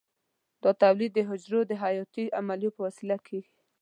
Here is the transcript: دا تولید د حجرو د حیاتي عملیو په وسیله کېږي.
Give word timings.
دا 0.63 0.71
تولید 0.83 1.11
د 1.15 1.19
حجرو 1.29 1.61
د 1.67 1.71
حیاتي 1.83 2.25
عملیو 2.39 2.75
په 2.77 2.81
وسیله 2.87 3.17
کېږي. 3.27 3.51